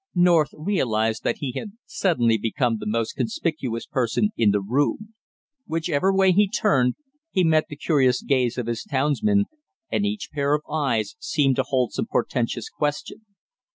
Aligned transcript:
North 0.15 0.49
realized 0.57 1.23
that 1.23 1.37
he 1.41 1.51
had 1.51 1.73
suddenly 1.85 2.35
become 2.35 2.77
the 2.79 2.87
most 2.87 3.13
conspicuous 3.13 3.85
person 3.85 4.31
in 4.35 4.49
the 4.49 4.59
room; 4.59 5.13
whichever 5.67 6.11
way 6.11 6.31
he 6.31 6.49
turned 6.49 6.95
he 7.29 7.43
met 7.43 7.65
the 7.69 7.75
curious 7.75 8.23
gaze 8.23 8.57
of 8.57 8.65
his 8.65 8.83
townsmen, 8.83 9.45
and 9.91 10.03
each 10.03 10.29
pair 10.33 10.55
of 10.55 10.63
eyes 10.67 11.15
seemed 11.19 11.55
to 11.57 11.63
hold 11.67 11.91
some 11.93 12.07
portentous 12.07 12.67
question. 12.67 13.27